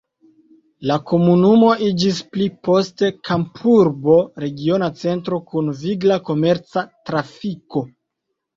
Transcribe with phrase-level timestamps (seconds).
[0.91, 7.89] La komunumo iĝis pli poste kampurbo regiona centro kun vigla komerca trafiko.